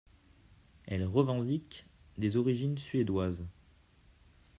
[0.87, 1.85] Elle revendique
[2.17, 3.45] des origines suédoises.